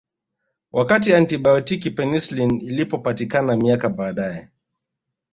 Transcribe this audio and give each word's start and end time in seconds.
Wakati 0.71 1.13
antibaotiki 1.13 1.91
penicillin 1.91 2.61
ilipopatikana 2.61 3.57
miaka 3.57 3.89
baadae 3.89 4.47